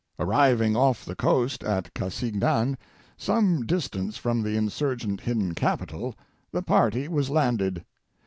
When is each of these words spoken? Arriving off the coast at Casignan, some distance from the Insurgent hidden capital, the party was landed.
Arriving 0.17 0.75
off 0.75 1.05
the 1.05 1.15
coast 1.15 1.63
at 1.63 1.93
Casignan, 1.93 2.75
some 3.17 3.67
distance 3.67 4.17
from 4.17 4.41
the 4.41 4.57
Insurgent 4.57 5.21
hidden 5.21 5.53
capital, 5.53 6.15
the 6.51 6.63
party 6.63 7.07
was 7.07 7.29
landed. 7.29 7.85